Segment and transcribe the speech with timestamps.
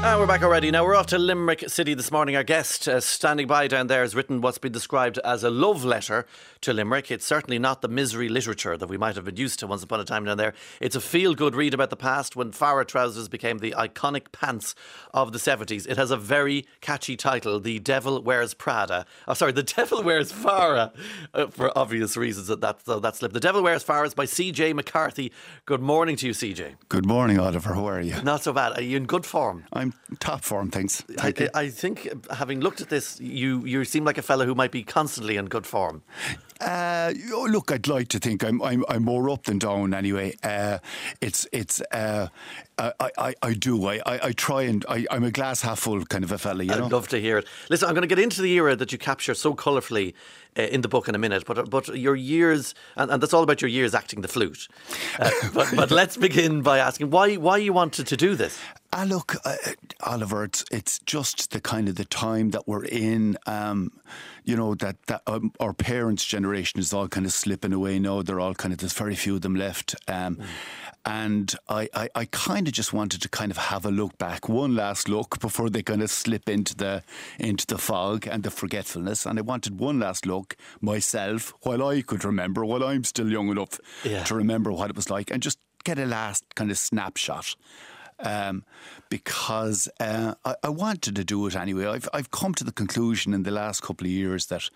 [0.00, 0.70] And we're back already.
[0.70, 2.36] Now we're off to Limerick City this morning.
[2.36, 5.84] Our guest uh, standing by down there has written what's been described as a love
[5.84, 6.24] letter
[6.60, 7.10] to Limerick.
[7.10, 9.98] It's certainly not the misery literature that we might have been used to once upon
[9.98, 10.54] a time down there.
[10.80, 14.76] It's a feel good read about the past when Farah trousers became the iconic pants
[15.12, 15.88] of the 70s.
[15.88, 19.04] It has a very catchy title The Devil Wears Prada.
[19.26, 20.94] Oh, sorry, The Devil Wears Farah,
[21.34, 23.34] uh, for obvious reasons that, that, slipped.
[23.34, 25.32] The Devil Wears Farah is by CJ MacCarthy.
[25.66, 26.76] Good morning to you, CJ.
[26.88, 27.74] Good morning, Oliver.
[27.74, 28.22] How are you?
[28.22, 28.78] Not so bad.
[28.78, 29.64] Are you in good form?
[29.72, 29.87] I'm
[30.20, 31.04] top form, thanks.
[31.18, 34.72] I, I, think, having looked at this, you, you seem like a fellow who might
[34.72, 36.02] be constantly in good form.
[36.60, 40.34] Uh, look, I'd like to think I'm I'm, I'm more up than down anyway.
[40.42, 40.78] Uh,
[41.20, 42.28] it's it's uh,
[42.78, 46.22] I, I, I do I, I, try and I, I'm a glass half full kind
[46.22, 46.62] of a fella.
[46.62, 46.86] You I'd know?
[46.86, 47.46] love to hear it.
[47.70, 50.14] Listen, I'm going to get into the era that you capture so colourfully
[50.56, 53.42] uh, in the book in a minute, but but your years and, and that's all
[53.42, 54.68] about your years acting the flute.
[55.18, 58.58] Uh, but, but let's begin by asking why why you wanted to do this.
[58.92, 59.56] Ah, look, uh,
[60.04, 63.36] Oliver, it's it's just the kind of the time that we're in.
[63.46, 63.92] Um,
[64.44, 68.22] you know that that um, our parents' generation is all kind of slipping away now.
[68.22, 69.94] They're all kind of there's very few of them left.
[70.08, 70.44] Um, mm.
[71.08, 74.46] And I, I, I kind of just wanted to kind of have a look back,
[74.46, 77.02] one last look before they kind of slip into the
[77.38, 79.24] into the fog and the forgetfulness.
[79.24, 83.48] And I wanted one last look myself while I could remember, while I'm still young
[83.48, 84.22] enough yeah.
[84.24, 87.56] to remember what it was like, and just get a last kind of snapshot
[88.20, 88.64] um,
[89.08, 91.86] because uh, I, I, wanted to do it anyway.
[91.86, 94.68] I've I've come to the conclusion in the last couple of years that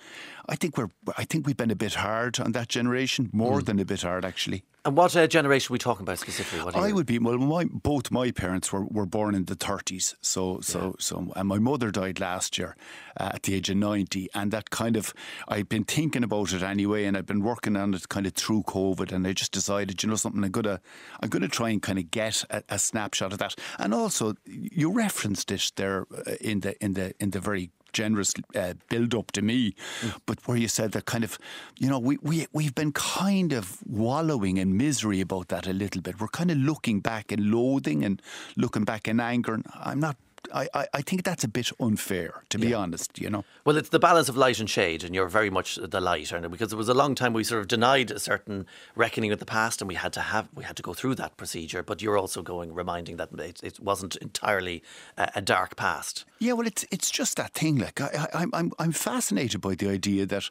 [0.49, 3.67] I think we're I think we've been a bit hard on that generation, more mm.
[3.67, 4.65] than a bit hard actually.
[4.85, 6.73] And what uh, generation are we talking about specifically?
[6.75, 7.39] I would be well.
[7.39, 10.93] My, both my parents were, were born in the thirties, so so yeah.
[10.99, 12.75] so, and my mother died last year
[13.17, 15.15] uh, at the age of ninety, and that kind of
[15.47, 18.65] I've been thinking about it anyway, and I've been working on it kind of through
[18.65, 20.81] COVID, and I just decided, you know, something I'm gonna
[21.21, 24.91] I'm gonna try and kind of get a, a snapshot of that, and also you
[24.93, 29.33] referenced it there uh, in the in the in the very generous uh, build up
[29.33, 30.17] to me, mm.
[30.27, 31.39] but where you said that kind of,
[31.79, 36.01] you know, we, we, we've been kind of wallowing in misery about that a little
[36.01, 36.21] bit.
[36.21, 38.21] We're kind of looking back in loathing and
[38.57, 39.55] looking back in anger.
[39.55, 40.17] And I'm not
[40.53, 43.45] I, I, I, think that's a bit unfair, to be honest, you know.
[43.65, 46.51] Well, it's the balance of light and shade, and you're very much the light, and
[46.51, 49.47] because it was a long time we sort of denied a certain reckoning with the
[49.47, 51.83] past, and we had to have we had to go through that procedure.
[51.83, 54.83] But you're also going reminding that it, it wasn't entirely
[55.17, 56.25] a, a, dark past.
[56.39, 57.79] Yeah, well, it's it's just that thing.
[57.79, 60.49] Like I, I, I'm I'm fascinated by the idea that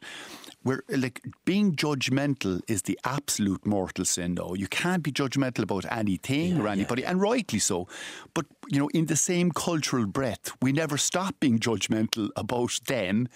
[0.64, 4.34] we're like being judgmental is the absolute mortal sin.
[4.34, 7.10] Though you can't be judgmental about anything yeah, or anybody, yeah.
[7.10, 7.88] and rightly so.
[8.34, 13.28] But you know, in the same cultural breath, we never stop being judgmental about them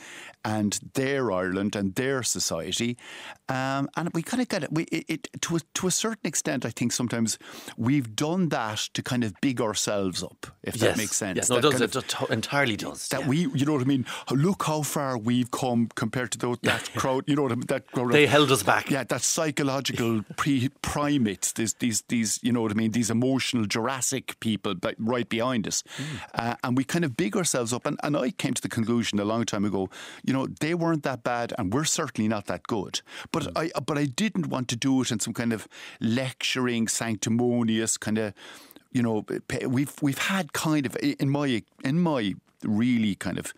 [0.44, 2.96] and their Ireland and their society,
[3.48, 4.72] um, and we kind of get it.
[4.72, 7.38] We, it, it to a, to a certain extent, I think sometimes
[7.76, 10.82] we've done that to kind of big ourselves up, if yes.
[10.82, 11.36] that makes sense.
[11.36, 11.80] Yes, no, it does.
[11.80, 13.08] It of, entirely does.
[13.08, 13.28] That yeah.
[13.28, 14.06] we, you know what I mean.
[14.30, 17.15] Look how far we've come compared to those, that crowd.
[17.26, 17.66] You know what I mean?
[17.66, 17.84] That.
[18.10, 18.90] They held us back.
[18.90, 21.52] Yeah, that psychological pre primates.
[21.52, 22.40] These, these, these.
[22.42, 22.92] You know what I mean?
[22.92, 26.20] These emotional Jurassic people, right behind us, mm.
[26.34, 27.86] uh, and we kind of big ourselves up.
[27.86, 29.88] And, and I came to the conclusion a long time ago.
[30.24, 33.00] You know, they weren't that bad, and we're certainly not that good.
[33.32, 33.70] But mm.
[33.74, 35.68] I, but I didn't want to do it in some kind of
[36.00, 38.34] lecturing, sanctimonious kind of.
[38.92, 39.26] You know,
[39.66, 43.52] we've we've had kind of in my in my really kind of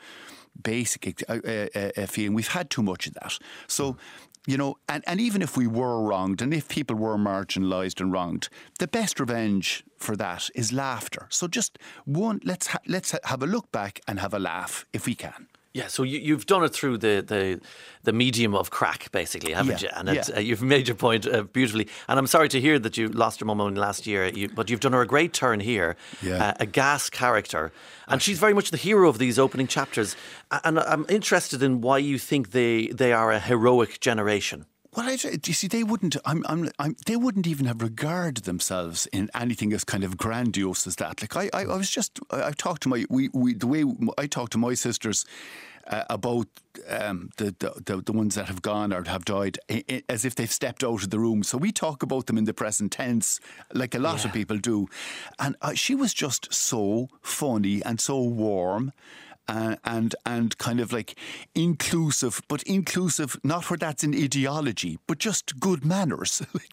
[0.62, 2.34] basic uh, uh, uh, feeling.
[2.34, 3.38] We've had too much of that.
[3.66, 3.96] So,
[4.46, 8.12] you know, and, and even if we were wronged and if people were marginalised and
[8.12, 8.48] wronged,
[8.78, 11.26] the best revenge for that is laughter.
[11.28, 14.86] So just one, let's ha- let's ha- have a look back and have a laugh
[14.92, 15.48] if we can.
[15.78, 17.60] Yeah, so you, have done it through the, the
[18.02, 20.08] the medium of crack, basically, haven't yeah, you?
[20.08, 20.36] And yeah.
[20.36, 21.86] uh, you've made your point uh, beautifully.
[22.08, 24.70] And I'm sorry to hear that you lost your mum only last year, you, but
[24.70, 25.96] you've done her a great turn here.
[26.20, 26.48] Yeah.
[26.48, 27.70] Uh, a gas character,
[28.08, 30.16] and she's very much the hero of these opening chapters.
[30.64, 34.66] And I'm interested in why you think they they are a heroic generation.
[34.96, 36.16] Well, I, you see, they wouldn't.
[36.24, 40.86] I'm, I'm, I'm, they wouldn't even have regarded themselves in anything as kind of grandiose
[40.86, 41.20] as that.
[41.20, 42.18] Like I, I, I was just.
[42.30, 43.04] I, I talked to my.
[43.10, 43.84] We, we, the way
[44.16, 45.26] I talk to my sisters
[45.88, 46.46] uh, about
[46.88, 49.58] um, the, the, the ones that have gone or have died
[50.08, 51.42] as if they've stepped out of the room.
[51.42, 53.40] So we talk about them in the present tense,
[53.72, 54.28] like a lot yeah.
[54.28, 54.88] of people do.
[55.38, 58.92] And uh, she was just so funny and so warm
[59.48, 61.18] uh, and and kind of like
[61.54, 66.42] inclusive, but inclusive not where that's an ideology, but just good manners.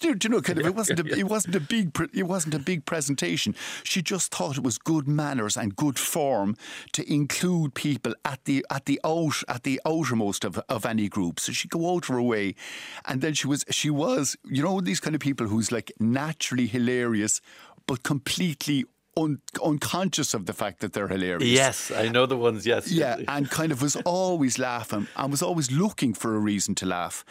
[0.00, 2.54] do, do, you know, kind of it wasn't a, it wasn't a big it wasn't
[2.54, 3.54] a big presentation.
[3.84, 6.56] She just thought it was good manners and good form
[6.92, 11.38] to include people at the at the out at the outermost of, of any group.
[11.38, 12.54] So she'd go out her way,
[13.04, 16.66] and then she was she was you know these kind of people who's like naturally
[16.66, 17.42] hilarious,
[17.86, 18.86] but completely
[19.18, 21.48] un, unconscious of the fact that they're hilarious.
[21.48, 22.66] Yes, I know the ones.
[22.66, 26.74] Yes, yeah, and kind of was always laughing and was always looking for a reason
[26.76, 27.24] to laugh,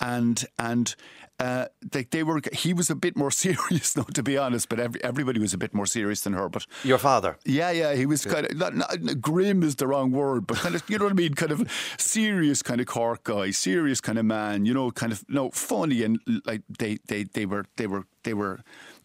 [0.00, 0.94] and and
[1.38, 2.40] uh, they, they were.
[2.52, 4.68] He was a bit more serious, though, to be honest.
[4.68, 6.48] But every, everybody was a bit more serious than her.
[6.48, 10.12] But your father, yeah, yeah, he was kind of not, not, grim is the wrong
[10.12, 13.24] word, but kind of you know what I mean, kind of serious kind of Cork
[13.24, 14.64] guy, serious kind of man.
[14.64, 18.34] You know, kind of no funny and like they they they were they were they
[18.34, 18.60] were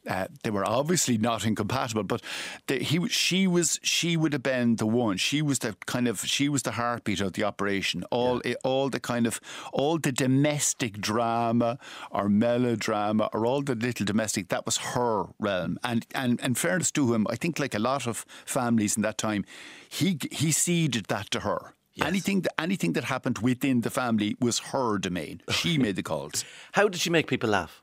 [0.07, 2.21] uh, they were obviously not incompatible, but
[2.68, 5.18] the, he, she was, she would have been the one.
[5.18, 8.03] She was the kind of, she was the heartbeat of the operation.
[8.12, 8.56] All, yeah.
[8.63, 9.39] all the kind of,
[9.74, 11.77] all the domestic drama
[12.09, 14.50] or melodrama or all the little domestic.
[14.50, 15.77] That was her realm.
[15.83, 19.18] And and and fairness to him, I think like a lot of families in that
[19.18, 19.45] time,
[19.89, 21.74] he he ceded that to her.
[21.94, 22.07] Yes.
[22.07, 25.42] Anything that anything that happened within the family was her domain.
[25.50, 26.45] She made the calls.
[26.71, 27.81] How did she make people laugh?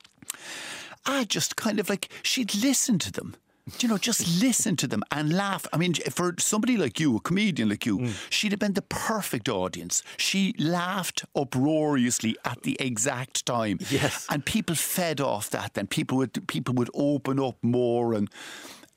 [1.06, 3.37] I just kind of like she'd listen to them.
[3.81, 5.67] you know, just listen to them and laugh.
[5.73, 8.12] I mean, for somebody like you, a comedian like you, mm.
[8.31, 10.03] she'd have been the perfect audience.
[10.17, 13.79] She laughed uproariously at the exact time.
[13.91, 14.27] Yes.
[14.31, 15.75] And people fed off that.
[15.75, 18.31] Then people would people would open up more and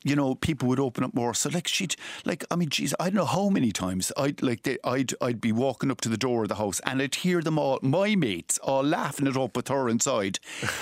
[0.04, 1.34] you know, people would open up more.
[1.34, 1.96] So like she'd
[2.26, 5.42] like I mean, geez, I don't know how many times I'd like they, I'd I'd
[5.42, 8.16] be walking up to the door of the house and I'd hear them all, my
[8.16, 10.40] mates, all laughing it up with her inside.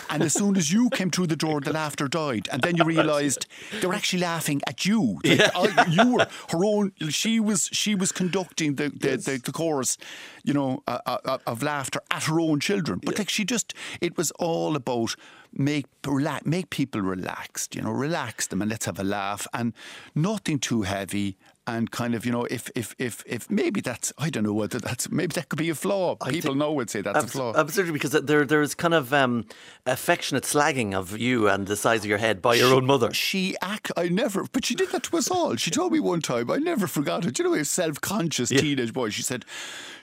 [0.10, 2.84] And as soon as you came through the door, the laughter died, and then you
[2.96, 3.46] realised
[3.80, 5.20] they were actually laughing at you.
[5.24, 5.52] Like, yeah.
[5.56, 6.92] I, you were her own.
[7.10, 9.26] She was she was conducting the the, yes.
[9.26, 9.98] the, the chorus,
[10.44, 13.00] you know, uh, uh, of laughter at her own children.
[13.04, 13.22] But yeah.
[13.22, 15.16] like she just, it was all about
[15.54, 17.76] make relax, make people relaxed.
[17.76, 19.74] You know, relax them and let's have a laugh and
[20.16, 21.38] nothing too heavy
[21.76, 24.80] and kind of you know if if if if maybe that's I don't know whether
[24.80, 26.18] that's maybe that could be a flaw.
[26.22, 27.54] I People know would say that's abs- a flaw.
[27.56, 29.46] Absolutely, because there there's kind of um,
[29.86, 33.14] affectionate slagging of you and the size of your head by your she, own mother.
[33.14, 35.56] She act I never, but she did that to us all.
[35.56, 37.40] She told me one time I never forgot it.
[37.40, 38.62] You know, a self conscious yeah.
[38.62, 39.10] teenage boy.
[39.10, 39.46] She said.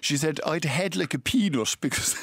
[0.02, 2.14] She said I'd head like a peanut because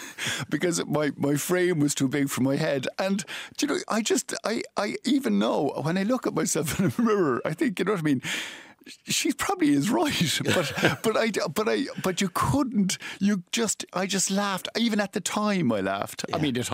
[0.49, 2.87] because my, my frame was too big for my head.
[2.97, 3.25] And
[3.59, 7.01] you know, I just I, I even know when I look at myself in a
[7.01, 8.21] mirror, I think, you know what I mean?
[9.05, 12.97] She probably is right, but but I but I but you couldn't.
[13.19, 14.67] You just I just laughed.
[14.77, 16.25] Even at the time, I laughed.
[16.29, 16.35] Yeah.
[16.35, 16.69] I mean, it,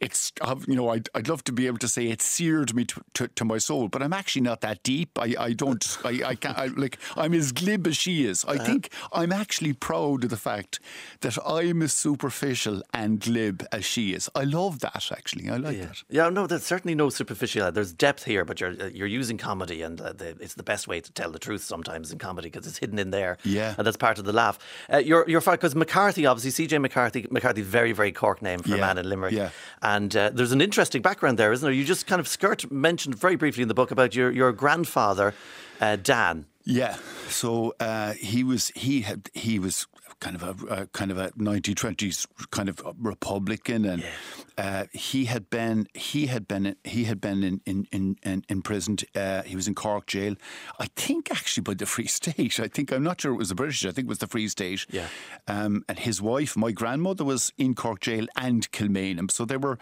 [0.00, 0.32] it's
[0.66, 3.28] you know I'd, I'd love to be able to say it seared me to, to,
[3.28, 5.18] to my soul, but I'm actually not that deep.
[5.18, 8.44] I, I don't I, I can't I, like I'm as glib as she is.
[8.46, 10.80] I uh think I'm actually proud of the fact
[11.20, 14.28] that I'm as superficial and glib as she is.
[14.34, 15.48] I love that actually.
[15.48, 15.86] I like yeah.
[15.86, 16.02] that.
[16.08, 17.70] Yeah, no, there's certainly no superficial.
[17.72, 21.00] There's depth here, but you're you're using comedy, and uh, the, it's the best way
[21.00, 23.36] to tell the truth truth sometimes in comedy because it's hidden in there.
[23.44, 23.74] Yeah.
[23.76, 24.58] And that's part of the laugh.
[24.92, 28.76] Uh, you're, you're because MacCarthy, obviously, CJ MacCarthy, MacCarthy, very, very Cork name for yeah.
[28.76, 29.32] a man in Limerick.
[29.32, 29.50] Yeah.
[29.82, 31.72] And uh, there's an interesting background there, isn't there?
[31.72, 35.34] You just kind of skirt mentioned very briefly in the book about your, your grandfather,
[35.80, 36.46] uh, Dan.
[36.64, 36.96] Yeah,
[37.28, 39.88] so uh, he was he had he was
[40.22, 44.10] kind of a, a kind of a 1920s kind of Republican, and yeah.
[44.56, 48.62] uh, he had been he had been he had been in in in, in, in
[48.62, 48.96] prison.
[49.16, 50.36] Uh, he was in Cork jail,
[50.78, 52.60] I think actually by the Free State.
[52.60, 53.84] I think I'm not sure it was the British.
[53.84, 54.86] I think it was the Free State.
[54.90, 55.08] Yeah.
[55.48, 59.28] Um, and his wife, my grandmother, was in Cork jail and Kilmainham.
[59.30, 59.76] So they were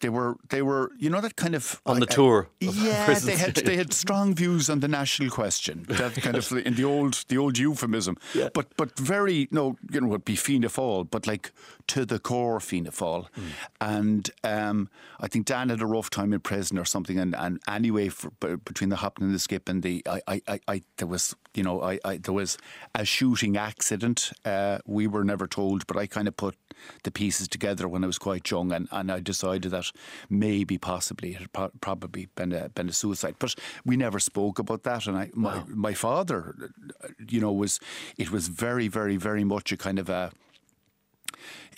[0.00, 2.48] they were they were you know that kind of on the tour.
[2.60, 5.86] yeah, they had they had strong views on the national question.
[6.02, 8.16] That kind of in the old the old euphemism.
[8.34, 8.48] Yeah.
[8.54, 11.52] But but very no you know, would be Fianna Fáil, but like
[11.88, 13.26] to the core Fianna Fáil.
[13.36, 13.42] Mm.
[13.80, 14.88] And um,
[15.20, 17.18] I think Dan had a rough time in prison or something.
[17.18, 20.82] And, and anyway, for, between the hopping and the skip and the, I, I, I,
[20.96, 22.58] there was, you know, I, I there was
[22.94, 24.32] a shooting accident.
[24.44, 26.56] Uh, we were never told, but I kind of put
[27.04, 29.92] the pieces together when I was quite young, and, and I decided that
[30.28, 33.36] maybe, possibly, it had pro- probably been a, been a suicide.
[33.38, 35.06] But we never spoke about that.
[35.06, 35.64] And I, my, wow.
[35.68, 36.54] my father,
[37.28, 37.80] you know, was
[38.16, 40.30] it was very, very, very much a kind of uh,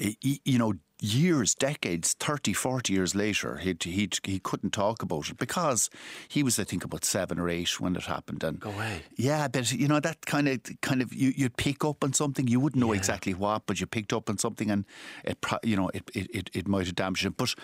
[0.01, 5.29] a you know, years, decades, 30, 40 years later, he he he couldn't talk about
[5.29, 5.91] it because
[6.29, 8.43] he was, I think, about seven or eight when it happened.
[8.43, 9.03] And Go away.
[9.17, 12.49] Yeah, but you know that kind of kind of you you'd pick up on something.
[12.49, 12.99] You wouldn't know yeah.
[12.99, 14.85] exactly what, but you picked up on something, and
[15.25, 17.55] it you know it it it, it might have damaged him, but.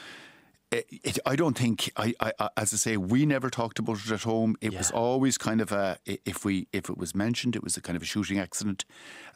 [0.70, 4.10] It, it, I don't think I, I, as I say, we never talked about it
[4.12, 4.56] at home.
[4.60, 4.78] It yeah.
[4.78, 7.96] was always kind of a if we if it was mentioned, it was a kind
[7.96, 8.84] of a shooting accident,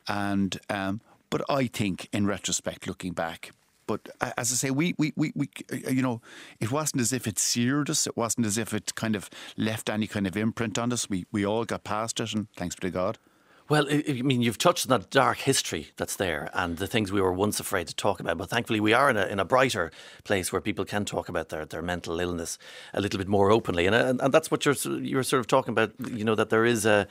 [0.06, 1.00] and um,
[1.30, 3.50] but I think, in retrospect, looking back,
[3.86, 5.48] but as I say, we, we, we, we,
[5.90, 6.20] you know,
[6.60, 8.06] it wasn't as if it seared us.
[8.06, 11.10] It wasn't as if it kind of left any kind of imprint on us.
[11.10, 13.18] We, we all got past it, and thanks be to God.
[13.68, 17.20] Well, I mean, you've touched on that dark history that's there and the things we
[17.20, 18.36] were once afraid to talk about.
[18.36, 19.90] But thankfully, we are in a, in a brighter
[20.22, 22.58] place where people can talk about their, their mental illness
[22.92, 23.86] a little bit more openly.
[23.86, 26.66] And, and, and that's what you're, you're sort of talking about, you know, that there
[26.66, 27.06] is a,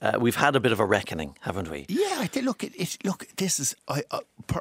[0.00, 1.84] uh, we've had a bit of a reckoning, haven't we?
[1.88, 4.20] Yeah, I think, look, it, it, look, this is, I, uh,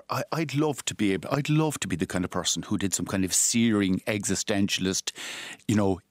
[0.10, 2.78] I, I'd love to be able, I'd love to be the kind of person who
[2.78, 5.14] did some kind of searing existentialist,
[5.68, 6.02] you know,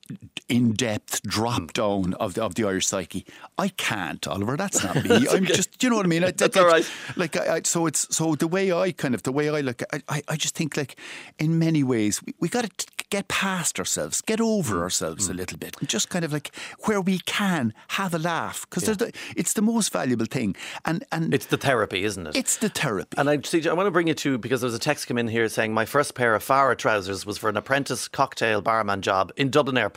[0.48, 3.26] in depth drop down of the, of the Irish psyche.
[3.58, 4.56] I can't, Oliver.
[4.56, 5.26] That's not me.
[5.28, 6.22] I'm just, you know what I mean.
[6.24, 6.88] I, That's like, all right.
[7.16, 9.82] Like, I, I, so it's so the way I kind of the way I look.
[9.92, 10.96] I, I, I just think like
[11.38, 14.46] in many ways we, we got to get past ourselves, get Mm.
[14.58, 18.18] over ourselves a little bit, and just kind of like where we can have a
[18.18, 20.54] laugh because the, it's the most valuable thing.
[20.84, 22.36] And and It's the therapy, isn't it?
[22.36, 23.16] it's the therapy.
[23.18, 25.18] And I, see, I want to bring you to because there was a text come
[25.18, 29.00] in here saying my first pair of Farah trousers was for an apprentice cocktail barman
[29.02, 29.95] job in Dublin Airport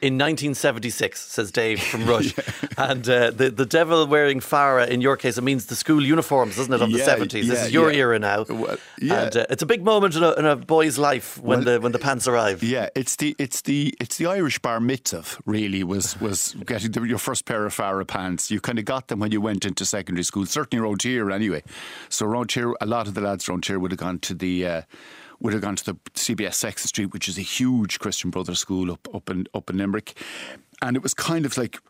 [0.00, 2.34] in 1976, says Dave from Rush.
[2.76, 6.56] And uh, the the devil wearing Farah in your case it means the school uniforms,
[6.56, 7.30] doesn't it, of Yeah, the 70s?
[7.30, 7.98] this yeah, is your yeah.
[7.98, 9.22] era now, Well, yeah.
[9.24, 11.80] and uh, it's a big moment in a, in a boy's life when Well, the
[11.80, 12.62] when the pants arrive.
[12.62, 15.24] Yeah, it's the it's the it's the Irish bar mitzvah.
[15.46, 18.50] Really, was was getting the, your first pair of Farah pants.
[18.50, 21.62] You kind of got them when you went into secondary school, certainly around here anyway.
[22.08, 24.66] So around here, a lot of the lads around here would have gone to the.
[24.66, 24.82] Uh,
[25.42, 28.90] would have gone to the CBS Sexton Street, which is a huge Christian Brothers school
[28.90, 30.14] up up in up in Limerick,
[30.80, 31.80] and it was kind of like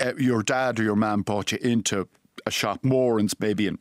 [0.00, 2.08] uh, your dad or your mum brought you into
[2.46, 3.78] a shop, Moran's maybe, and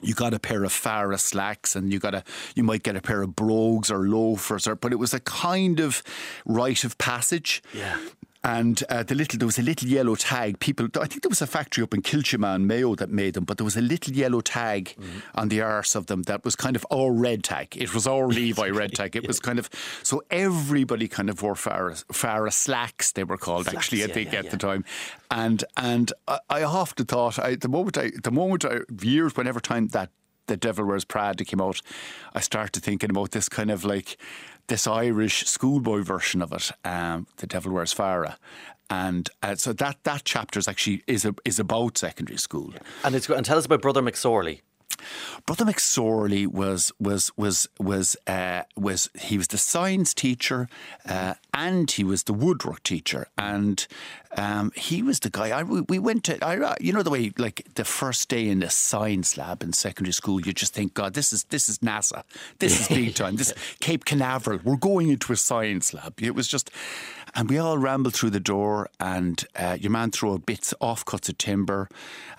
[0.00, 3.00] you got a pair of Farah slacks and you got a you might get a
[3.00, 6.02] pair of brogues or loafers or but it was a kind of
[6.46, 7.62] rite of passage.
[7.74, 7.98] Yeah.
[8.44, 10.58] And uh, the little there was a little yellow tag.
[10.58, 13.56] People, I think there was a factory up in Kiltimagh, Mayo, that made them, but
[13.56, 14.96] there was a little yellow tag
[15.36, 17.76] on the arse of them that was kind of all red tag.
[17.76, 19.14] It was all Levi red tag.
[19.14, 19.70] It was kind of
[20.02, 23.12] so everybody kind of wore Farah, Farah slacks.
[23.12, 24.50] They were called actually, I yeah, think, yeah, at yeah.
[24.50, 24.84] the time.
[25.30, 29.60] And and I, I often thought, I, the moment I, the moment I, years, whenever
[29.60, 30.10] time that
[30.46, 31.80] the Devil Wears Prada came out,
[32.34, 34.16] I started thinking about this kind of like
[34.66, 38.36] this Irish schoolboy version of it, um, The Devil Wears Farah.
[38.90, 42.74] And uh, so that that chapter is actually is a, is about secondary school.
[43.04, 44.60] And it's and tell us about Brother McSorley.
[45.46, 50.68] Brother McSorley was was was was uh, was he was the science teacher
[51.08, 53.86] uh, and he was the woodwork teacher and
[54.36, 55.50] um, he was the guy.
[55.50, 58.60] I, we, we went to I, you know the way like the first day in
[58.60, 62.22] the science lab in secondary school, you just think, God, this is this is NASA,
[62.58, 64.60] this is big time, this Cape Canaveral.
[64.64, 66.20] We're going into a science lab.
[66.20, 66.70] It was just.
[67.34, 71.38] And we all rambled through the door, and uh, your man threw bits, offcuts of
[71.38, 71.88] timber,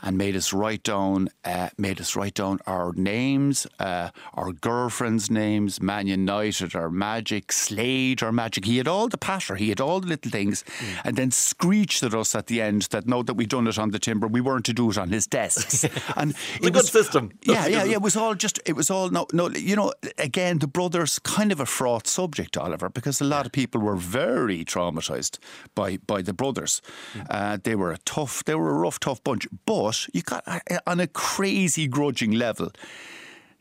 [0.03, 5.31] and made us write down, uh, made us write down our names, uh, our girlfriends'
[5.31, 8.65] names, Man United, our Magic, Slade, our Magic.
[8.65, 10.63] He had all the patter, he had all the little things,
[11.03, 13.91] and then screeched at us at the end that now that we'd done it on
[13.91, 15.83] the timber, we weren't to do it on his desks.
[16.17, 17.31] and a good system.
[17.43, 17.93] Yeah, yeah, yeah.
[17.93, 18.59] It was all just.
[18.65, 19.49] It was all no, no.
[19.49, 23.51] You know, again, the brothers kind of a fraught subject, Oliver, because a lot of
[23.51, 25.37] people were very traumatized
[25.75, 26.81] by by the brothers.
[27.29, 29.47] Uh, they were a tough, they were a rough, tough bunch.
[29.65, 32.71] But you got uh, on a crazy grudging level,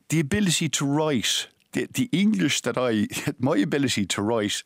[0.09, 1.49] the ability to write.
[1.75, 4.63] The, the English that I, my ability to write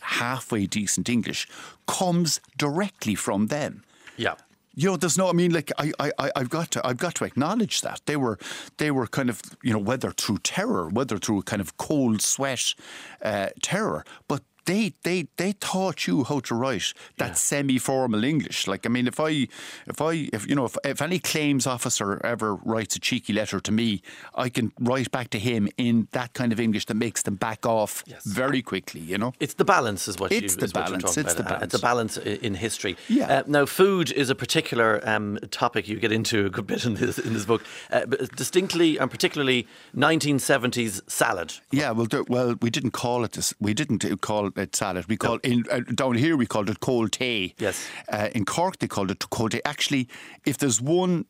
[0.00, 1.46] halfway decent English
[1.86, 3.84] comes directly from them.
[4.16, 4.34] Yeah.
[4.74, 5.28] You know, there's no.
[5.28, 8.16] I mean, like I, I, I- I've got to, I've got to acknowledge that they
[8.16, 8.38] were,
[8.78, 12.74] they were kind of, you know, whether through terror, whether through kind of cold sweat,
[13.22, 18.66] uh, terror, but they, they, they taught you how to write that semi-formal English.
[18.66, 19.48] Like, I mean, if I,
[19.86, 23.60] if I, if you know, if, if any claims officer ever writes a cheeky letter
[23.60, 24.02] to me,
[24.34, 27.64] I can write back to him in that kind of English that makes them back
[27.64, 29.00] off very quickly.
[29.00, 29.32] You know.
[29.40, 31.48] It's the balance, is what It's you, the is balance, it's about.
[31.48, 32.96] the Uh, It's a balance in history.
[33.08, 33.38] Yeah.
[33.38, 36.94] Uh, now, food is a particular um, topic you get into a good bit in
[36.94, 41.54] this in this book, uh, but distinctly and particularly 1970s salad.
[41.70, 43.54] Yeah, well, there, well, we didn't call it this.
[43.58, 45.06] We didn't call it salad.
[45.08, 46.36] We called in uh, down here.
[46.36, 47.54] We called it cold tea.
[47.58, 47.86] Yes.
[48.12, 49.60] Uh, in Cork, they called it cold tea.
[49.64, 50.08] Actually,
[50.44, 51.24] if there's one,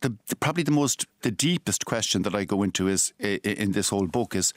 [0.00, 3.56] the, the probably the most, the deepest question that I go into is i- i-
[3.64, 4.52] in this whole book is,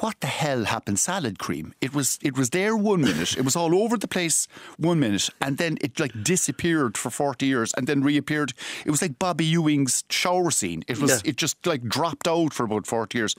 [0.00, 1.66] what the hell happened salad cream?
[1.80, 3.36] It was it was there one minute.
[3.40, 4.46] it was all over the place
[4.76, 8.52] one minute, and then it like disappeared for forty years, and then reappeared.
[8.86, 10.82] It was like Bobby Ewing's shower scene.
[10.88, 11.30] It was Yeah.
[11.30, 13.34] it just like dropped out for about forty years.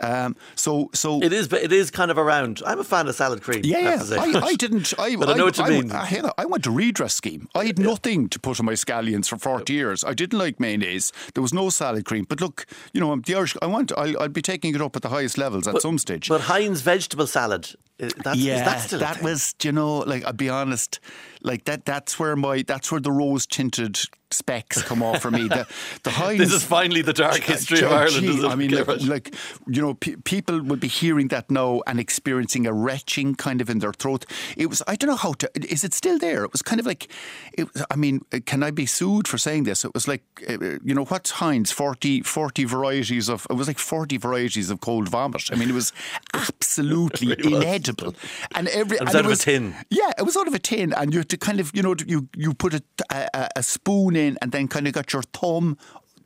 [0.00, 2.60] Um, so so It is, but it is kind of around.
[2.66, 3.62] I'm a fan of salad cream.
[3.64, 4.16] I yeah, say.
[4.18, 4.92] I, I didn't.
[4.98, 5.92] I, But I know what you I, mean.
[5.92, 7.48] I, had a- I went to redress scheme.
[7.54, 10.04] I had nothing to put on my scallions for forty years.
[10.04, 11.12] I didn't like mayonnaise.
[11.34, 12.13] There was no salad cream.
[12.22, 13.56] But look, you know, the Irish.
[13.60, 13.92] I want.
[13.96, 16.28] I'll, I'll be taking it up at the highest levels at some stage.
[16.28, 17.68] But Heinz vegetable salad
[18.02, 20.98] uh, That's, yeah, that, that was, you know, like I'll be honest,
[21.44, 21.84] like that.
[21.84, 24.00] That's where my that's where the rose tinted
[24.34, 25.48] specs come off for me.
[25.48, 25.66] The,
[26.02, 28.26] the Heinz, this is finally the dark history of Ireland.
[28.26, 29.34] Gee, I mean, like, like,
[29.68, 33.70] you know, pe- people would be hearing that now and experiencing a retching kind of
[33.70, 34.26] in their throat.
[34.56, 35.50] It was, I don't know how to.
[35.54, 36.44] Is it still there?
[36.44, 37.08] It was kind of like,
[37.52, 39.84] it, I mean, can I be sued for saying this?
[39.84, 41.70] It was like, uh, you know, what's Heinz?
[41.70, 43.46] 40, 40 varieties of.
[43.48, 45.50] It was like forty varieties of cold vomit.
[45.52, 45.92] I mean, it was
[46.32, 48.14] absolutely inedible.
[48.54, 49.74] And every it was and out it was, of a tin.
[49.90, 52.28] Yeah, it was out of a tin, and you to kind of, you know, you
[52.36, 55.76] you put a, a, a spoon in and then kind of got your thumb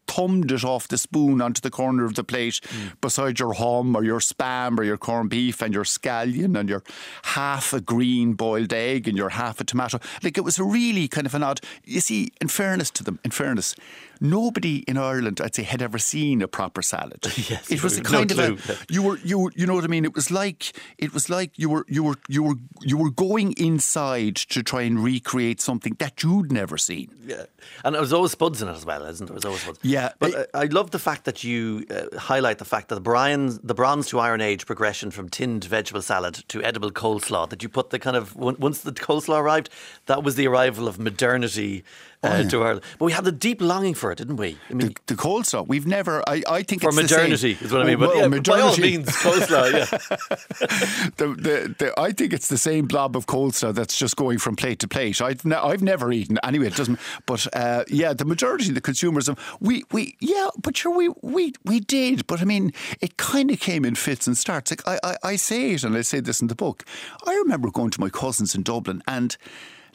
[0.09, 3.01] thumbed it off the spoon onto the corner of the plate mm.
[3.01, 6.83] beside your hum or your spam or your corned beef and your scallion and your
[7.23, 9.99] half a green boiled egg and your half a tomato.
[10.23, 11.61] Like it was really kind of an odd.
[11.85, 13.75] You see, in fairness to them, in fairness,
[14.21, 17.21] nobody in Ireland, I'd say, had ever seen a proper salad.
[17.49, 19.89] yes, it was a kind no of a you were you you know what I
[19.89, 20.05] mean.
[20.05, 23.53] It was like it was like you were you were you were you were going
[23.53, 27.11] inside to try and recreate something that you'd never seen.
[27.25, 27.45] Yeah,
[27.85, 29.27] and there was always spuds in it as well, isn't there?
[29.27, 29.79] There was always spuds.
[29.83, 33.01] Yeah, but it, I love the fact that you uh, highlight the fact that the
[33.01, 37.49] Brian the bronze to Iron Age progression from tinned vegetable salad to edible coleslaw.
[37.49, 39.71] That you put the kind of once the coleslaw arrived,
[40.07, 41.85] that was the arrival of modernity
[42.23, 42.83] uh, to Ireland.
[42.99, 44.59] But we had the deep longing for it, didn't we?
[44.71, 45.67] I mean, the, the coleslaw.
[45.67, 46.23] We've never.
[46.29, 47.99] I, I think for modernity is what I mean.
[47.99, 48.51] But well, yeah, modernity.
[48.51, 49.73] by all means, coleslaw.
[49.73, 51.09] Yeah.
[51.17, 54.57] the, the, the, I think it's the same blob of coleslaw that's just going from
[54.57, 55.21] plate to plate.
[55.21, 56.67] I've ne- I've never eaten anyway.
[56.69, 56.99] It doesn't.
[57.27, 61.11] But uh, yeah, the majority of the consumers of we we yeah, but sure we
[61.23, 62.27] we we did.
[62.27, 64.71] But I mean, it kind of came in fits and starts.
[64.71, 66.85] Like I, I I say it, and I say this in the book.
[67.27, 69.37] I remember going to my cousins in Dublin and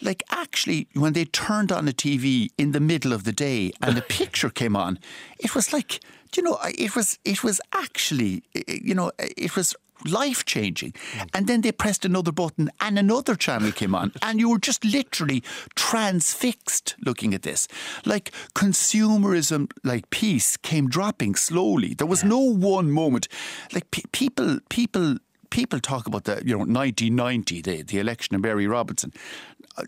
[0.02, 3.96] like actually when they turned on the TV in the middle of the day and
[3.96, 5.00] the picture came on,
[5.40, 6.00] it was like
[6.36, 10.92] you know it was it was actually you know it was life changing.
[10.92, 11.30] Mm.
[11.34, 14.84] And then they pressed another button and another channel came on, and you were just
[14.84, 15.44] literally
[15.76, 17.68] transfixed looking at this.
[18.06, 21.94] Like consumerism, like peace came dropping slowly.
[21.94, 23.28] There was no one moment.
[23.74, 25.18] Like pe- people, people
[25.50, 29.14] people talk about the you know 1990 the, the election of Mary Robinson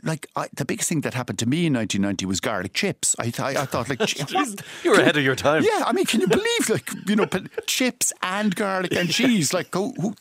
[0.03, 3.15] like I, the biggest thing that happened to me in 1990 was garlic chips.
[3.19, 3.99] I, I, I thought like
[4.83, 5.63] you were ahead of your time.
[5.63, 7.27] Yeah, I mean, can you believe like you know
[7.67, 9.53] chips and garlic and cheese?
[9.53, 10.15] Like, who, who,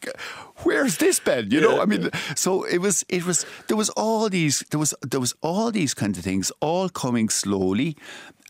[0.65, 1.51] where's this been?
[1.51, 2.35] You know, yeah, I mean, yeah.
[2.35, 5.95] so it was it was there was all these there was there was all these
[5.95, 7.97] kinds of things all coming slowly,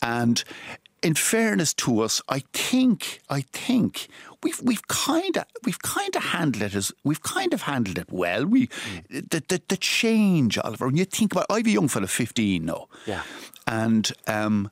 [0.02, 0.42] and
[1.04, 4.08] in fairness to us, I think I think
[4.42, 8.10] we've we've kind of we've kind of handled it as we've kind of handled it
[8.10, 8.46] well.
[8.46, 9.30] We mm.
[9.30, 10.86] the, the, the change, Oliver.
[10.86, 13.22] When you think about, I've a young fella, fifteen now, yeah,
[13.66, 14.70] and um,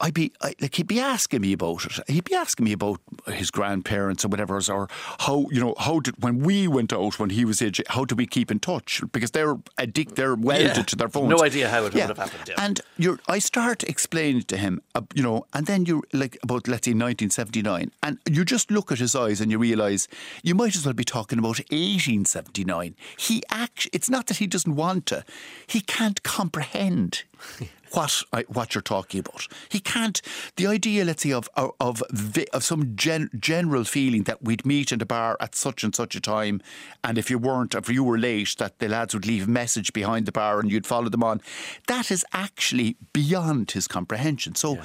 [0.00, 2.08] I'd be I, like he'd be asking me about it.
[2.08, 4.88] He'd be asking me about his grandparents or whatever, or
[5.20, 8.14] how you know how did when we went out when he was age, how do
[8.14, 10.82] we keep in touch because they're addict, they're welded yeah.
[10.84, 11.28] to their phones.
[11.28, 12.06] No idea how it yeah.
[12.06, 12.48] would have happened.
[12.48, 12.64] Yeah.
[12.64, 16.68] And you're, I start explaining to him, uh, you know, and then you're like about
[16.68, 20.06] let's say 1979, and you just look at his eyes and you realise
[20.42, 22.94] you might as well be talking about 1879.
[23.16, 25.24] He actually, it's not that he doesn't want to,
[25.66, 27.24] he can't comprehend.
[27.92, 29.46] what I, what you're talking about.
[29.68, 30.20] He can't.
[30.56, 32.02] The idea, let's say, of of of,
[32.52, 36.14] of some gen, general feeling that we'd meet in the bar at such and such
[36.14, 36.60] a time,
[37.04, 39.92] and if you weren't, if you were late, that the lads would leave a message
[39.92, 41.40] behind the bar and you'd follow them on.
[41.86, 44.54] That is actually beyond his comprehension.
[44.54, 44.84] So, yeah.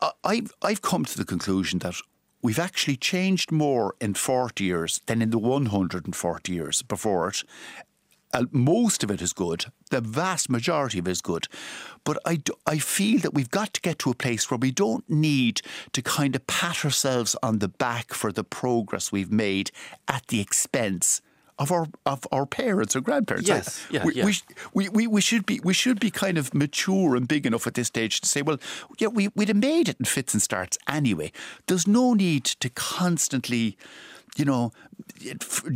[0.00, 1.96] I, I've I've come to the conclusion that
[2.42, 7.42] we've actually changed more in 40 years than in the 140 years before it
[8.32, 9.66] Uh, most of it is good.
[9.90, 11.46] The vast majority of it is good.
[12.04, 15.08] But I, I feel that we've got to get to a place where we don't
[15.08, 15.62] need
[15.92, 19.70] to kind of pat ourselves on the back for the progress we've made
[20.08, 21.20] at the expense
[21.58, 23.48] of our of our parents or grandparents.
[23.48, 24.30] Yes, yeah, we, yeah.
[24.74, 27.74] We, we, we should be we should be kind of mature and big enough at
[27.74, 28.58] this stage to say, well,
[28.98, 31.32] yeah, we we'd have made it in fits and starts anyway.
[31.66, 33.78] There's no need to constantly
[34.36, 34.70] you know,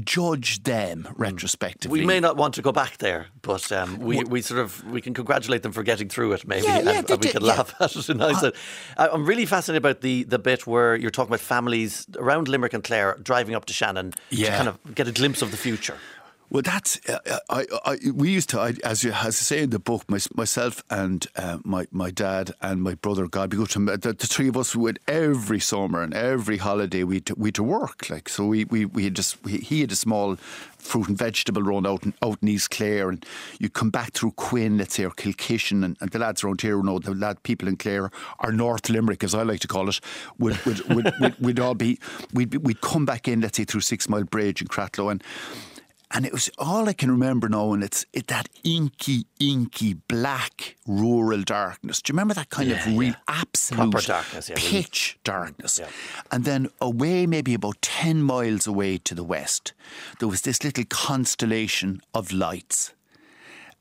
[0.05, 1.23] judge them hmm.
[1.23, 2.01] retrospectively.
[2.01, 5.01] We may not want to go back there, but um, we, we sort of we
[5.01, 7.75] can congratulate them for getting through it, maybe, yeah, yeah, and, and, we can laugh
[7.81, 8.09] at it.
[8.09, 8.51] And uh,
[8.97, 12.85] I'm really fascinated about the the bit where you're talking about families around Limerick and
[12.85, 15.97] Clare driving up to Shannon to kind of get a glimpse of the future.
[16.51, 19.63] Well, that's uh, uh, I, I, We used to, I, as you as I say
[19.63, 23.59] in the book, my, myself and uh, my my dad and my brother, God we
[23.59, 27.53] go to the, the, three of us would every summer and every holiday we we
[27.53, 30.35] to work like so we we, we had just we, he had a small
[30.79, 33.25] fruit and vegetable run out in, out in East Clare and
[33.61, 36.83] you come back through Quin, let's say, or Kilkishen and, and the lads around here
[36.83, 38.11] know the lad people in Clare
[38.43, 40.01] or North Limerick as I like to call it
[40.41, 42.01] would would, would, would, would all be
[42.35, 45.23] we'd, we'd come back in let's say through Sixmilebridge and Cratloe, and
[46.12, 50.77] and it was all I can remember now, and it's it, that inky, inky, black
[50.87, 52.03] rural darkness.
[52.03, 53.14] Do you remember that kind Yeah, of real yeah.
[53.29, 54.68] absolute Proper darkness, yeah, really.
[54.68, 55.79] pitch darkness?
[55.79, 55.88] Yeah.
[56.33, 59.73] And then away, maybe about 10 miles away to the west,
[60.18, 62.92] there was this little constellation of lights.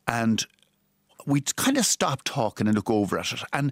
[0.07, 0.45] And
[1.25, 3.41] we'd kind of stop talking and look over at it.
[3.53, 3.71] And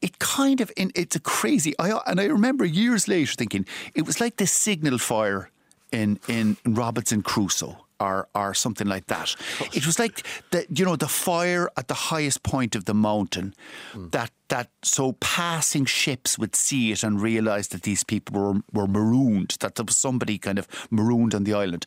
[0.00, 4.06] it kind of, in, it's a crazy, I, and I remember years later thinking, it
[4.06, 5.50] was like this signal fire
[5.92, 7.84] in, in Robinson Crusoe.
[8.00, 9.34] Or, or something like that.
[9.74, 13.54] It was like the you know the fire at the highest point of the mountain.
[13.92, 14.12] Mm.
[14.12, 18.86] That that so passing ships would see it and realise that these people were were
[18.86, 19.56] marooned.
[19.58, 21.86] That there was somebody kind of marooned on the island,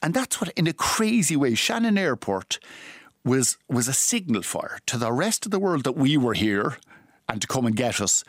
[0.00, 2.60] and that's what in a crazy way Shannon Airport
[3.24, 6.78] was was a signal fire to the rest of the world that we were here
[7.28, 8.24] and to come and get us,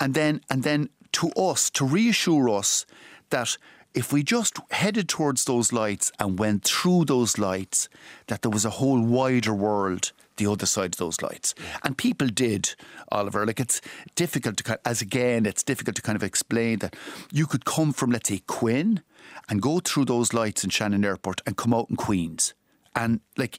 [0.00, 2.86] and then and then to us to reassure us
[3.30, 3.56] that
[3.94, 7.88] if we just headed towards those lights and went through those lights,
[8.26, 11.54] that there was a whole wider world the other side of those lights.
[11.84, 12.74] And people did,
[13.10, 13.46] Oliver.
[13.46, 13.80] Like it's
[14.14, 16.96] difficult to, kind as again, it's difficult to kind of explain that
[17.30, 19.02] you could come from, let's say, Quin
[19.48, 22.54] and go through those lights in Shannon Airport and come out in Queens.
[22.94, 23.58] And like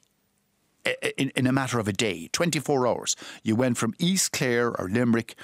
[1.16, 4.88] in, in a matter of a day, 24 hours, you went from East Clare or
[4.88, 5.34] Limerick,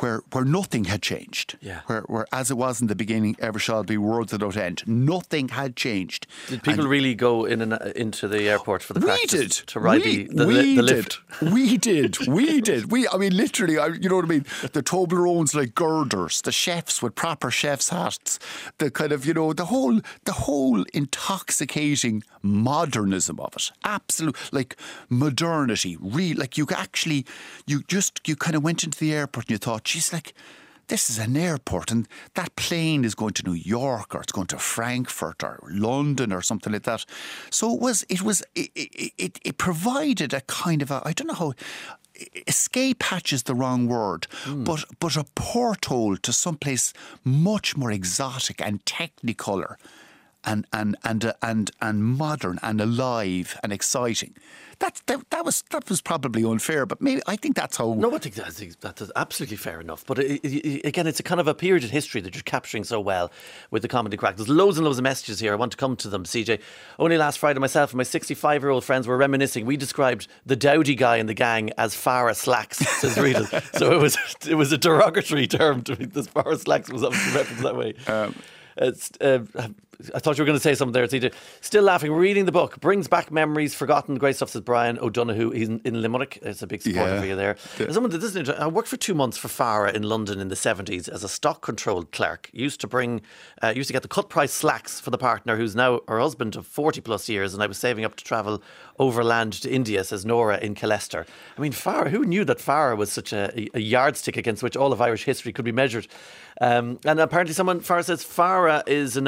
[0.00, 1.56] where, where nothing had changed.
[1.60, 1.80] Yeah.
[1.86, 4.82] Where, where, as it was in the beginning, ever shall be, world without end.
[4.86, 6.26] Nothing had changed.
[6.48, 9.30] Did people And really go in and uh, into the airport for the we practice
[9.30, 11.16] did to ride we, the, the, we li- the did.
[11.52, 12.26] We did.
[12.26, 12.90] We did.
[12.90, 13.08] We.
[13.08, 13.78] I mean, literally.
[13.78, 14.46] I, you know what I mean.
[14.72, 16.42] The Toblerones like girders.
[16.42, 18.38] The chefs with proper chefs hats.
[18.78, 23.70] The kind of you know the whole the whole intoxicating modernism of it.
[23.84, 24.76] Absolute like
[25.08, 25.96] modernity.
[26.00, 27.26] Real like you actually
[27.66, 30.34] you just you kind of went into the airport and you thought, she's like
[30.90, 34.48] this is an airport and that plane is going to New York or it's going
[34.48, 37.04] to Frankfurt or London or something like that.
[37.48, 41.28] So it was, it was, it, it, it, provided a kind of a, I don't
[41.28, 41.52] know how,
[42.48, 44.64] escape hatch is the wrong word, hmm.
[44.64, 49.76] but, but a porthole to someplace much more exotic and technicolor
[50.44, 54.34] and, and, and, uh, and, and modern and alive and exciting.
[54.80, 58.14] That, that, that was that was probably unfair, but maybe I think that's how No,
[58.14, 60.06] I think that's, that's absolutely fair enough.
[60.06, 62.84] But it, it, again, it's a kind of a period in history that you're capturing
[62.84, 63.30] so well
[63.70, 64.36] with the comedy crack.
[64.36, 65.52] There's loads and loads of messages here.
[65.52, 66.62] I want to come to them, CJ.
[66.98, 69.66] Only last Friday, myself and my 65 year old friends were reminiscing.
[69.66, 73.62] We described the dowdy guy in the gang as Farah Slacks, says Rita.
[73.74, 74.16] so it was
[74.48, 76.06] it was a derogatory term to me.
[76.06, 77.94] This Farah Slacks was obviously referenced that way.
[78.78, 79.40] It's, uh,
[80.14, 81.30] I thought you were going to say something there.
[81.60, 82.12] Still laughing.
[82.12, 84.16] Reading the book brings back memories, forgotten.
[84.16, 85.50] Great stuff, says Brian O'Donoghue.
[85.50, 86.38] He's in, in Limerick.
[86.42, 87.20] It's a big supporter Yeah.
[87.20, 87.56] for you there.
[87.78, 88.48] As Someone that doesn't.
[88.50, 91.62] I worked for two months for Farah in London in the seventies as a stock
[91.62, 92.50] control clerk.
[92.52, 93.20] Used to bring,
[93.62, 96.56] uh, used to get the cut price slacks for the partner who's now her husband
[96.56, 98.62] of forty plus years, and I was saving up to travel
[98.98, 100.04] overland to India.
[100.04, 101.26] Says Nora in Killester.
[101.56, 102.08] I mean, Farah.
[102.10, 105.52] Who knew that Farah was such a, a yardstick against which all of Irish history
[105.52, 106.06] could be measured?
[106.62, 109.26] Um, and apparently, someone Farah says Farah is an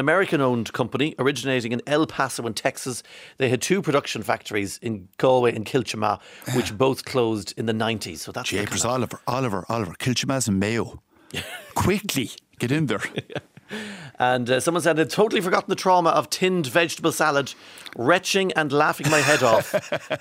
[0.62, 3.02] American-owned company originating in El Paso in Texas.
[3.38, 6.20] They had two production factories in Galway and Kiltimagh,
[6.54, 8.22] which both closed in the nineties.
[8.22, 11.02] So that's Japers, Oliver, Oliver, Oliver, Kilchimaz and Mayo.
[11.74, 13.02] Quickly, get in there.
[14.18, 17.54] And uh, someone said, I'd totally forgotten the trauma of tinned vegetable salad,
[17.96, 19.66] retching and laughing my head off.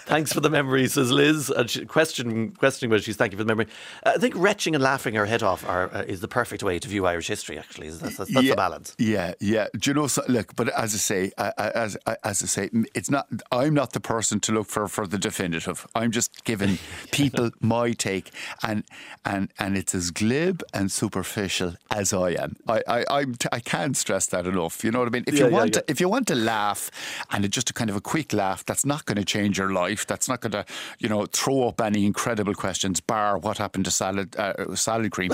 [0.06, 1.50] Thanks for the memory, says Liz.
[1.50, 3.68] And she, question, questioning whether she's thank you for the memory.
[4.04, 6.80] Uh, I think retching and laughing her head off are, uh, is the perfect way
[6.80, 7.90] to view Irish history, actually.
[7.90, 8.96] That's, that's, that's yeah, the balance.
[8.98, 9.68] Yeah, yeah.
[9.78, 10.08] Do you know?
[10.08, 13.28] So, look, but as I say, I, I, as I, as I say, it's not.
[13.52, 15.88] I'm not the person to look for for the definitive.
[15.96, 16.78] I'm just giving
[17.12, 18.32] people my take,
[18.64, 18.84] and
[19.26, 22.56] and and it's as glib and superficial as I am.
[22.68, 24.84] I I I'm I can't stress that enough.
[24.84, 25.23] You know what I mean?
[25.27, 25.82] If Yeah, you yeah, want yeah.
[25.82, 26.91] to, if you want to laugh,
[27.32, 29.71] and it's just a kind of a quick laugh, that's not going to change your
[29.71, 30.06] life.
[30.08, 30.65] That's not going to
[30.99, 32.99] you know throw up any incredible questions.
[33.01, 35.32] Bar what happened to salad uh, salad cream.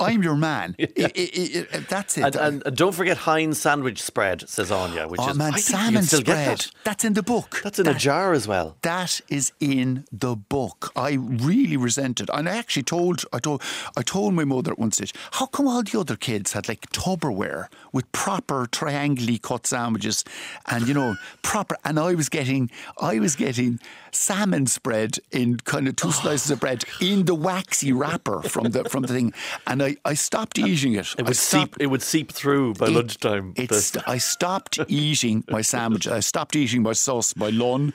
[0.00, 0.76] I'm your man.
[0.80, 2.24] I- I- uh, that's it.
[2.24, 5.58] And, and, and don't forget Heinz sandwich spread, says Anya, which Oh is man, I
[5.60, 6.58] salmon still spread.
[6.58, 6.70] that.
[6.84, 7.60] That's in the book.
[7.62, 8.76] That's in a jar as well.
[8.82, 10.92] That is in the book.
[10.96, 13.62] I really resented, and I actually told I told
[13.96, 16.80] I told my mother at one stage, how come all the other kids had like
[16.90, 20.24] Tupperware with proper triangly cut sandwiches,
[20.66, 23.80] and you know proper, and I was getting I was getting
[24.12, 26.12] salmon spread in kind of two oh.
[26.12, 29.32] slices of bread in the waxy wrapper from the from the thing,
[29.66, 31.14] and I I, I stopped eating it.
[31.18, 31.76] It would seep.
[31.80, 33.52] It would seep through by it- lunchtime.
[33.54, 36.06] The- It's, I stopped eating my sandwich.
[36.06, 37.92] I stopped eating my sauce, my lun,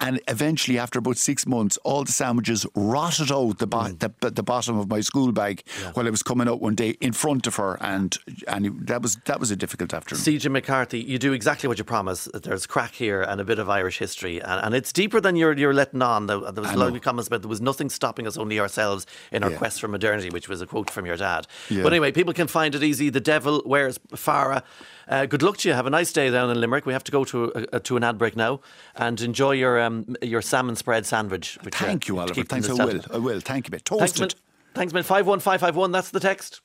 [0.00, 3.98] and eventually, after about six months, all the sandwiches rotted out the, bo- Mm.
[4.20, 5.62] the, the bottom of my school bag
[5.94, 8.16] while I was coming out one day in front of her, and
[8.48, 10.22] and that was that was a difficult afternoon.
[10.24, 12.28] CJ MacCarthy, you do exactly what you promise.
[12.34, 15.56] There's crack here and a bit of Irish history, and, and it's deeper than you're
[15.56, 16.26] you're letting on.
[16.26, 19.06] There, there was a lot of comments about there was nothing stopping us, only ourselves,
[19.30, 19.58] in our Yeah.
[19.58, 21.27] quest for modernity, which was a quote from your dad.
[21.68, 21.82] Yeah.
[21.82, 23.10] But anyway, people can find it easy.
[23.10, 24.62] The Devil Wears Farah.
[25.08, 25.74] Uh, good luck to you.
[25.74, 26.84] Have a nice day down in Limerick.
[26.84, 28.60] We have to go to a, to an ad break now,
[28.96, 31.58] and enjoy your um, your salmon spread sandwich.
[31.62, 32.44] Which, uh, Thank you, Oliver.
[32.44, 33.00] Thanks, I will.
[33.12, 33.40] I will.
[33.40, 33.88] Thank you, mate.
[33.88, 34.34] Thanks, Toasted.
[34.34, 34.42] man.
[34.74, 35.02] Thanks, man.
[35.02, 35.92] Five one five five one.
[35.92, 36.60] That's the text.